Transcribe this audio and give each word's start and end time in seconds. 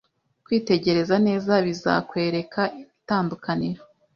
Kwitegereza 0.45 1.15
neza 1.27 1.53
bizakwereka 1.65 2.61
itandukaniro 2.83 3.81